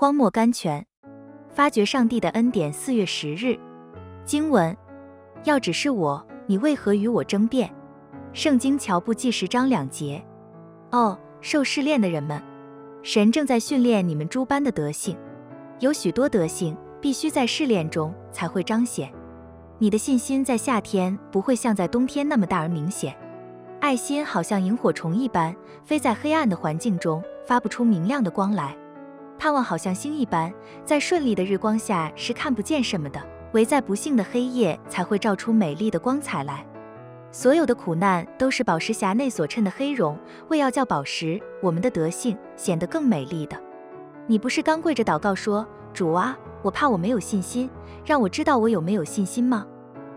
[0.00, 0.86] 荒漠甘泉，
[1.48, 2.72] 发掘上帝的恩典。
[2.72, 3.58] 四月十日，
[4.24, 4.76] 经文：
[5.42, 7.68] 要指示我，你为何与我争辩？
[8.32, 10.24] 圣经乔布记十章两节。
[10.92, 12.40] 哦，受试炼的人们，
[13.02, 15.18] 神正在训练你们诸般的德性。
[15.80, 19.12] 有许多德性必须在试炼中才会彰显。
[19.78, 23.16] 你的信心在夏天不会像在冬天那么大而明显。
[23.80, 25.52] 爱心好像萤火虫一般，
[25.84, 28.76] 飞在黑暗的环境中，发不出明亮的光来。
[29.38, 30.52] 盼望好像星一般，
[30.84, 33.20] 在顺利的日光下是看不见什么的，
[33.52, 36.66] 唯在不幸的黑夜才会照出美丽的光彩来。
[37.30, 43.56] 所有的苦难都是宝石匣内所衬的黑绒，为要叫宝石我们的德性显得更美丽的。
[44.26, 47.70] 你不是刚跪着祷告说：“主啊，我怕我没有信心，
[48.04, 49.64] 让我知道我有没有信心吗？”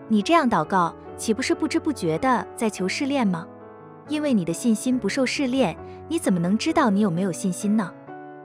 [0.07, 3.45] 你这样祷告，岂不是不知不觉的在求试炼吗？
[4.07, 7.91] 因为你的信心不受试炼，你怎么能知道你有没有信心呢？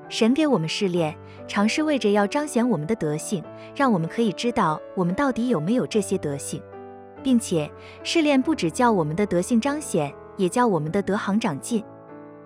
[0.08, 1.16] 神给我们试炼，
[1.48, 3.42] 尝试为着要彰显我们的德性，
[3.74, 6.62] 让我们可以知道我们到底有没有这些德性，
[7.22, 7.70] 并且
[8.04, 11.82] 试炼不只叫我们的德性彰显，也叫我们的德行长进。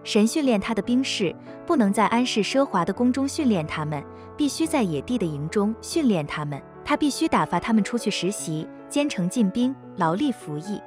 [0.02, 1.34] 神训练他的兵士，
[1.66, 4.02] 不能在安适奢华的宫中训练他们，
[4.34, 6.60] 必须在野地的营中训练他们。
[6.82, 10.80] 他必须打发他们出去实习，兼程进兵，劳力服役。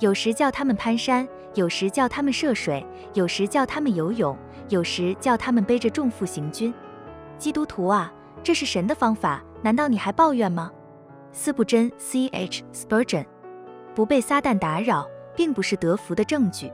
[0.00, 4.36] 有时叫他们攀山，有时叫他们涉水，有时叫他们游泳。
[4.68, 6.72] 有时叫他们背着重负行军，
[7.38, 10.70] 基督徒啊，这是神的方法，难道你还抱怨吗？
[11.32, 12.64] 斯布真 （C.H.
[12.72, 13.26] Spurgeon）
[13.94, 15.06] 不被撒旦打扰，
[15.36, 16.72] 并不是得福的证据。